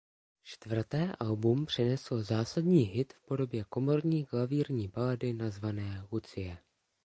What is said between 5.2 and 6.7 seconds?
nazvané "Lucie".